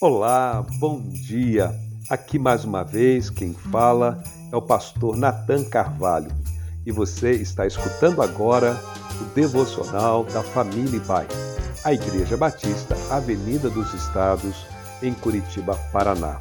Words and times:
Olá, 0.00 0.66
bom 0.80 1.00
dia. 1.08 1.72
Aqui 2.10 2.36
mais 2.36 2.64
uma 2.64 2.82
vez 2.82 3.30
quem 3.30 3.54
fala 3.54 4.22
é 4.52 4.56
o 4.56 4.60
pastor 4.60 5.16
Nathan 5.16 5.64
Carvalho 5.64 6.32
e 6.84 6.90
você 6.90 7.30
está 7.30 7.64
escutando 7.64 8.20
agora 8.20 8.76
o 9.20 9.24
devocional 9.34 10.24
da 10.24 10.42
Família 10.42 11.00
Pai, 11.00 11.28
a 11.84 11.92
Igreja 11.92 12.36
Batista, 12.36 12.96
Avenida 13.08 13.70
dos 13.70 13.94
Estados, 13.94 14.66
em 15.00 15.14
Curitiba, 15.14 15.76
Paraná. 15.92 16.40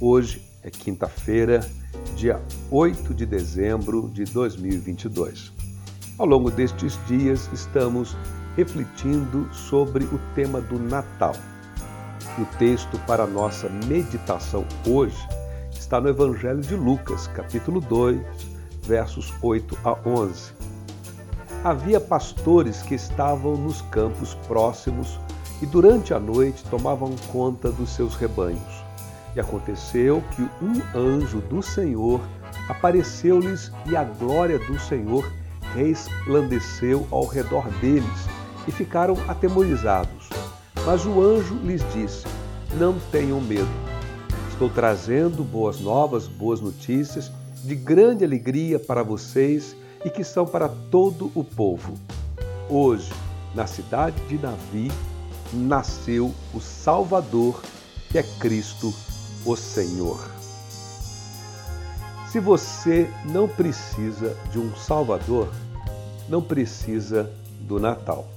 Hoje 0.00 0.42
é 0.62 0.68
quinta-feira, 0.68 1.60
dia 2.16 2.42
8 2.72 3.14
de 3.14 3.24
dezembro 3.24 4.10
de 4.12 4.24
2022. 4.24 5.52
Ao 6.18 6.26
longo 6.26 6.50
destes 6.50 6.98
dias 7.06 7.48
estamos 7.52 8.16
refletindo 8.56 9.48
sobre 9.54 10.04
o 10.06 10.18
tema 10.34 10.60
do 10.60 10.78
Natal. 10.78 11.34
O 12.36 12.44
texto 12.58 12.98
para 13.06 13.28
nossa 13.28 13.68
meditação 13.68 14.64
hoje 14.84 15.16
está 15.70 16.00
no 16.00 16.08
Evangelho 16.08 16.60
de 16.60 16.74
Lucas, 16.74 17.28
capítulo 17.28 17.80
2, 17.80 18.20
versos 18.82 19.32
8 19.40 19.78
a 19.84 19.96
11. 20.04 20.52
Havia 21.62 22.00
pastores 22.00 22.82
que 22.82 22.96
estavam 22.96 23.56
nos 23.56 23.82
campos 23.82 24.34
próximos 24.48 25.16
e 25.62 25.66
durante 25.66 26.12
a 26.12 26.18
noite 26.18 26.64
tomavam 26.64 27.14
conta 27.30 27.70
dos 27.70 27.90
seus 27.90 28.16
rebanhos. 28.16 28.84
E 29.36 29.38
aconteceu 29.38 30.20
que 30.34 30.42
um 30.60 30.82
anjo 30.92 31.40
do 31.42 31.62
Senhor 31.62 32.20
apareceu-lhes 32.68 33.70
e 33.86 33.94
a 33.94 34.02
glória 34.02 34.58
do 34.58 34.76
Senhor 34.80 35.24
resplandeceu 35.72 37.06
ao 37.12 37.26
redor 37.26 37.68
deles 37.80 38.28
e 38.66 38.72
ficaram 38.72 39.16
atemorizados. 39.28 40.33
Mas 40.86 41.06
o 41.06 41.22
anjo 41.22 41.54
lhes 41.64 41.82
disse: 41.94 42.26
Não 42.78 42.98
tenham 43.10 43.40
medo. 43.40 43.68
Estou 44.50 44.68
trazendo 44.68 45.42
boas 45.42 45.80
novas, 45.80 46.26
boas 46.26 46.60
notícias 46.60 47.32
de 47.64 47.74
grande 47.74 48.22
alegria 48.22 48.78
para 48.78 49.02
vocês 49.02 49.74
e 50.04 50.10
que 50.10 50.22
são 50.22 50.46
para 50.46 50.68
todo 50.68 51.32
o 51.34 51.42
povo. 51.42 51.94
Hoje, 52.68 53.10
na 53.54 53.66
cidade 53.66 54.20
de 54.28 54.36
Davi, 54.36 54.92
nasceu 55.52 56.34
o 56.52 56.60
Salvador, 56.60 57.62
que 58.10 58.18
é 58.18 58.22
Cristo, 58.22 58.92
o 59.46 59.56
Senhor. 59.56 60.20
Se 62.30 62.38
você 62.40 63.08
não 63.24 63.48
precisa 63.48 64.36
de 64.50 64.58
um 64.58 64.74
Salvador, 64.76 65.48
não 66.28 66.42
precisa 66.42 67.30
do 67.60 67.80
Natal 67.80 68.28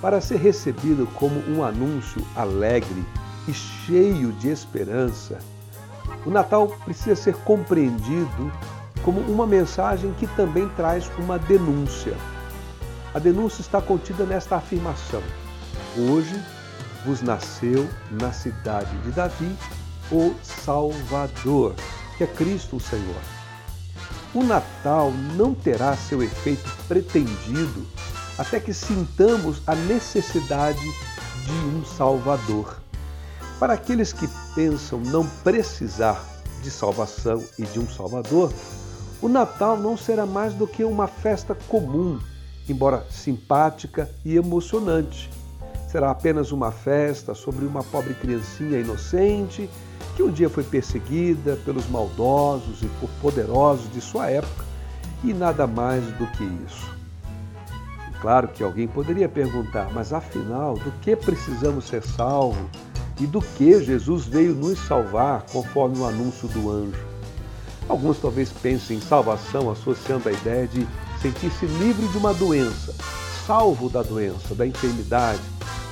para 0.00 0.20
ser 0.20 0.36
recebido 0.36 1.06
como 1.14 1.40
um 1.48 1.64
anúncio 1.64 2.24
alegre 2.34 3.04
e 3.48 3.52
cheio 3.52 4.32
de 4.32 4.48
esperança, 4.48 5.38
o 6.24 6.30
Natal 6.30 6.68
precisa 6.84 7.16
ser 7.16 7.34
compreendido 7.36 8.52
como 9.02 9.20
uma 9.20 9.46
mensagem 9.46 10.12
que 10.14 10.26
também 10.28 10.68
traz 10.70 11.10
uma 11.18 11.38
denúncia. 11.38 12.16
A 13.14 13.18
denúncia 13.18 13.60
está 13.60 13.80
contida 13.80 14.24
nesta 14.24 14.56
afirmação: 14.56 15.22
Hoje 15.96 16.38
vos 17.04 17.22
nasceu 17.22 17.88
na 18.10 18.32
cidade 18.32 18.96
de 18.98 19.12
Davi 19.12 19.56
o 20.10 20.34
Salvador, 20.42 21.74
que 22.18 22.24
é 22.24 22.26
Cristo 22.26 22.76
o 22.76 22.80
Senhor. 22.80 23.20
O 24.34 24.42
Natal 24.42 25.12
não 25.36 25.54
terá 25.54 25.96
seu 25.96 26.22
efeito 26.22 26.68
pretendido 26.86 27.86
até 28.38 28.60
que 28.60 28.72
sintamos 28.74 29.62
a 29.66 29.74
necessidade 29.74 30.80
de 31.44 31.52
um 31.52 31.84
Salvador. 31.84 32.80
Para 33.58 33.74
aqueles 33.74 34.12
que 34.12 34.28
pensam 34.54 35.00
não 35.00 35.26
precisar 35.42 36.22
de 36.62 36.70
salvação 36.70 37.42
e 37.58 37.62
de 37.62 37.78
um 37.78 37.88
Salvador, 37.88 38.52
o 39.22 39.28
Natal 39.28 39.78
não 39.78 39.96
será 39.96 40.26
mais 40.26 40.52
do 40.52 40.66
que 40.66 40.84
uma 40.84 41.06
festa 41.06 41.54
comum, 41.68 42.20
embora 42.68 43.06
simpática 43.10 44.10
e 44.24 44.36
emocionante. 44.36 45.30
Será 45.90 46.10
apenas 46.10 46.52
uma 46.52 46.70
festa 46.70 47.34
sobre 47.34 47.64
uma 47.64 47.82
pobre 47.82 48.12
criancinha 48.14 48.78
inocente 48.78 49.70
que 50.16 50.22
um 50.22 50.30
dia 50.30 50.48
foi 50.48 50.64
perseguida 50.64 51.56
pelos 51.64 51.86
maldosos 51.88 52.82
e 52.82 52.86
por 53.00 53.08
poderosos 53.20 53.90
de 53.92 54.00
sua 54.00 54.30
época, 54.30 54.64
e 55.22 55.32
nada 55.32 55.66
mais 55.66 56.04
do 56.12 56.26
que 56.28 56.44
isso. 56.66 56.95
Claro 58.20 58.48
que 58.48 58.62
alguém 58.62 58.88
poderia 58.88 59.28
perguntar, 59.28 59.90
mas 59.92 60.12
afinal, 60.12 60.74
do 60.74 60.90
que 61.00 61.14
precisamos 61.14 61.86
ser 61.86 62.02
salvos 62.02 62.66
e 63.20 63.26
do 63.26 63.40
que 63.40 63.82
Jesus 63.82 64.26
veio 64.26 64.54
nos 64.54 64.78
salvar, 64.78 65.44
conforme 65.52 65.98
o 65.98 66.06
anúncio 66.06 66.48
do 66.48 66.70
anjo? 66.70 67.04
Alguns 67.88 68.18
talvez 68.18 68.50
pensem 68.50 68.96
em 68.96 69.00
salvação 69.00 69.70
associando 69.70 70.28
a 70.28 70.32
ideia 70.32 70.66
de 70.66 70.86
sentir-se 71.20 71.66
livre 71.66 72.08
de 72.08 72.18
uma 72.18 72.34
doença, 72.34 72.94
salvo 73.46 73.88
da 73.88 74.02
doença, 74.02 74.54
da 74.54 74.66
enfermidade, 74.66 75.40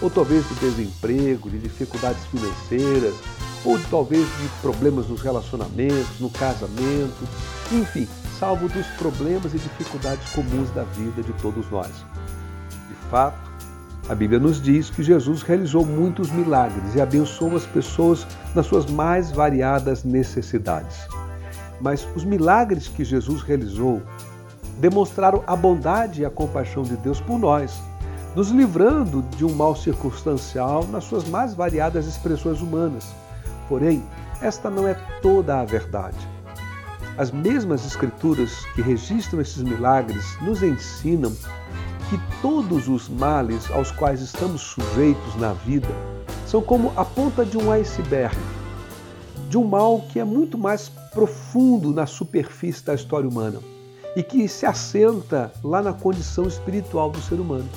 ou 0.00 0.10
talvez 0.10 0.44
do 0.46 0.54
desemprego, 0.56 1.48
de 1.48 1.58
dificuldades 1.58 2.24
financeiras, 2.26 3.14
ou 3.64 3.78
talvez 3.90 4.26
de 4.26 4.48
problemas 4.60 5.08
nos 5.08 5.22
relacionamentos, 5.22 6.20
no 6.20 6.28
casamento, 6.30 7.28
enfim, 7.72 8.08
salvo 8.38 8.68
dos 8.68 8.86
problemas 8.98 9.54
e 9.54 9.58
dificuldades 9.58 10.28
comuns 10.30 10.70
da 10.70 10.82
vida 10.82 11.22
de 11.22 11.32
todos 11.34 11.70
nós. 11.70 11.90
Fato, 13.14 13.38
a 14.08 14.14
Bíblia 14.16 14.40
nos 14.40 14.60
diz 14.60 14.90
que 14.90 15.00
Jesus 15.00 15.42
realizou 15.42 15.86
muitos 15.86 16.32
milagres 16.32 16.96
e 16.96 17.00
abençoou 17.00 17.54
as 17.54 17.64
pessoas 17.64 18.26
nas 18.56 18.66
suas 18.66 18.90
mais 18.90 19.30
variadas 19.30 20.02
necessidades. 20.02 21.06
Mas 21.80 22.04
os 22.16 22.24
milagres 22.24 22.88
que 22.88 23.04
Jesus 23.04 23.40
realizou 23.40 24.02
demonstraram 24.80 25.44
a 25.46 25.54
bondade 25.54 26.22
e 26.22 26.24
a 26.24 26.30
compaixão 26.30 26.82
de 26.82 26.96
Deus 26.96 27.20
por 27.20 27.38
nós, 27.38 27.80
nos 28.34 28.50
livrando 28.50 29.22
de 29.36 29.44
um 29.44 29.54
mal 29.54 29.76
circunstancial 29.76 30.84
nas 30.88 31.04
suas 31.04 31.28
mais 31.28 31.54
variadas 31.54 32.06
expressões 32.06 32.60
humanas. 32.60 33.14
Porém, 33.68 34.02
esta 34.42 34.68
não 34.68 34.88
é 34.88 34.94
toda 35.22 35.60
a 35.60 35.64
verdade. 35.64 36.18
As 37.16 37.30
mesmas 37.30 37.86
escrituras 37.86 38.64
que 38.74 38.82
registram 38.82 39.40
esses 39.40 39.62
milagres 39.62 40.36
nos 40.42 40.64
ensinam 40.64 41.32
que 42.14 42.20
todos 42.40 42.86
os 42.86 43.08
males 43.08 43.68
aos 43.72 43.90
quais 43.90 44.20
estamos 44.20 44.62
sujeitos 44.62 45.34
na 45.34 45.52
vida 45.52 45.88
são 46.46 46.62
como 46.62 46.92
a 46.96 47.04
ponta 47.04 47.44
de 47.44 47.58
um 47.58 47.72
iceberg, 47.72 48.36
de 49.48 49.58
um 49.58 49.64
mal 49.64 50.00
que 50.12 50.20
é 50.20 50.24
muito 50.24 50.56
mais 50.56 50.88
profundo 51.12 51.92
na 51.92 52.06
superfície 52.06 52.84
da 52.84 52.94
história 52.94 53.28
humana 53.28 53.58
e 54.14 54.22
que 54.22 54.46
se 54.46 54.64
assenta 54.64 55.52
lá 55.64 55.82
na 55.82 55.92
condição 55.92 56.46
espiritual 56.46 57.10
do 57.10 57.20
ser 57.20 57.40
humano. 57.40 57.68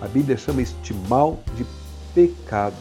A 0.00 0.08
Bíblia 0.08 0.36
chama 0.36 0.62
este 0.62 0.92
mal 1.08 1.38
de 1.54 1.64
pecado. 2.12 2.74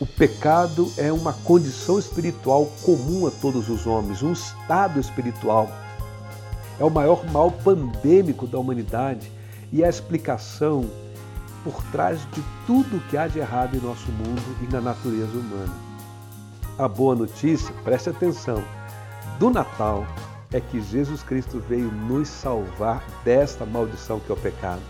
O 0.00 0.06
pecado 0.06 0.90
é 0.96 1.12
uma 1.12 1.32
condição 1.32 1.96
espiritual 1.96 2.66
comum 2.82 3.24
a 3.28 3.30
todos 3.30 3.68
os 3.68 3.86
homens, 3.86 4.20
um 4.20 4.32
estado 4.32 4.98
espiritual. 4.98 5.70
É 6.80 6.84
o 6.84 6.90
maior 6.90 7.24
mal 7.30 7.52
pandêmico 7.52 8.48
da 8.48 8.58
humanidade 8.58 9.37
e 9.72 9.84
a 9.84 9.88
explicação 9.88 10.88
por 11.64 11.82
trás 11.90 12.20
de 12.32 12.42
tudo 12.66 13.02
que 13.08 13.16
há 13.16 13.26
de 13.26 13.38
errado 13.38 13.76
em 13.76 13.80
nosso 13.80 14.10
mundo 14.12 14.56
e 14.62 14.72
na 14.72 14.80
natureza 14.80 15.36
humana. 15.36 15.74
A 16.78 16.86
boa 16.86 17.14
notícia, 17.14 17.74
preste 17.84 18.10
atenção, 18.10 18.62
do 19.38 19.50
Natal 19.50 20.06
é 20.52 20.60
que 20.60 20.80
Jesus 20.80 21.22
Cristo 21.22 21.62
veio 21.68 21.90
nos 21.90 22.28
salvar 22.28 23.04
desta 23.24 23.66
maldição 23.66 24.20
que 24.20 24.30
é 24.30 24.34
o 24.34 24.38
pecado. 24.38 24.82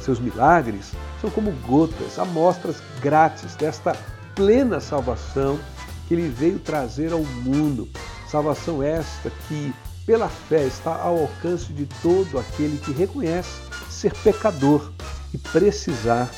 Seus 0.00 0.20
milagres 0.20 0.92
são 1.20 1.30
como 1.30 1.50
gotas, 1.66 2.18
amostras 2.18 2.76
grátis 3.00 3.54
desta 3.56 3.96
plena 4.34 4.80
salvação 4.80 5.58
que 6.06 6.14
ele 6.14 6.28
veio 6.28 6.58
trazer 6.58 7.12
ao 7.12 7.22
mundo. 7.22 7.88
Salvação 8.28 8.82
esta 8.82 9.30
que, 9.48 9.74
pela 10.06 10.28
fé, 10.28 10.64
está 10.64 10.94
ao 10.94 11.18
alcance 11.18 11.72
de 11.72 11.86
todo 12.00 12.38
aquele 12.38 12.78
que 12.78 12.92
reconhece 12.92 13.60
ser 14.00 14.14
pecador 14.14 14.90
e 15.34 15.36
precisar 15.36 16.30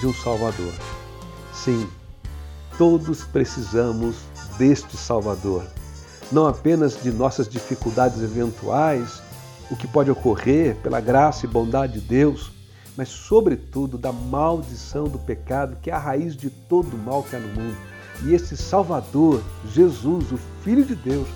de 0.00 0.06
um 0.06 0.12
Salvador. 0.12 0.72
Sim, 1.52 1.88
todos 2.76 3.22
precisamos 3.22 4.16
deste 4.58 4.96
Salvador. 4.96 5.64
Não 6.32 6.48
apenas 6.48 7.00
de 7.00 7.12
nossas 7.12 7.48
dificuldades 7.48 8.20
eventuais, 8.20 9.22
o 9.70 9.76
que 9.76 9.86
pode 9.86 10.10
ocorrer 10.10 10.74
pela 10.82 11.00
graça 11.00 11.46
e 11.46 11.48
bondade 11.48 12.00
de 12.00 12.00
Deus, 12.00 12.50
mas, 12.96 13.08
sobretudo, 13.08 13.96
da 13.96 14.12
maldição 14.12 15.04
do 15.04 15.18
pecado, 15.18 15.76
que 15.80 15.90
é 15.90 15.94
a 15.94 15.98
raiz 15.98 16.36
de 16.36 16.50
todo 16.50 16.94
o 16.94 16.98
mal 16.98 17.22
que 17.22 17.36
há 17.36 17.38
no 17.38 17.48
mundo. 17.48 17.76
E 18.24 18.34
esse 18.34 18.56
Salvador, 18.56 19.40
Jesus, 19.72 20.32
o 20.32 20.38
Filho 20.64 20.84
de 20.84 20.96
Deus, 20.96 21.28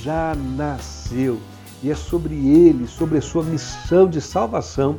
já 0.00 0.34
nasceu. 0.56 1.40
E 1.82 1.90
é 1.90 1.94
sobre 1.94 2.34
ele, 2.34 2.86
sobre 2.86 3.18
a 3.18 3.22
sua 3.22 3.42
missão 3.42 4.08
de 4.08 4.20
salvação, 4.20 4.98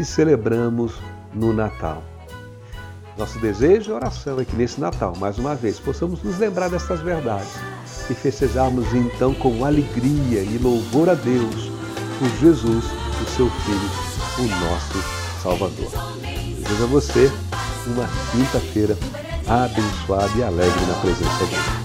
que 0.00 0.04
celebramos 0.06 0.94
no 1.34 1.52
Natal. 1.52 2.02
Nosso 3.18 3.38
desejo 3.38 3.90
e 3.90 3.92
oração 3.92 4.40
é 4.40 4.46
que 4.46 4.56
nesse 4.56 4.80
Natal, 4.80 5.14
mais 5.18 5.38
uma 5.38 5.54
vez, 5.54 5.78
possamos 5.78 6.22
nos 6.22 6.38
lembrar 6.38 6.70
destas 6.70 7.02
verdades 7.02 7.52
e 8.08 8.14
festejarmos 8.14 8.94
então 8.94 9.34
com 9.34 9.62
alegria 9.62 10.42
e 10.42 10.56
louvor 10.56 11.10
a 11.10 11.14
Deus 11.14 11.70
por 12.18 12.30
Jesus, 12.40 12.84
o 12.86 13.30
seu 13.36 13.50
Filho, 13.50 13.90
o 14.38 14.48
nosso 14.64 15.42
Salvador. 15.42 15.92
Desejo 16.24 16.84
a 16.84 16.86
você 16.86 17.30
uma 17.86 18.08
quinta-feira 18.32 18.96
abençoada 19.46 20.32
e 20.38 20.42
alegre 20.42 20.86
na 20.86 20.94
presença 20.94 21.44
de 21.44 21.50
Deus. 21.50 21.79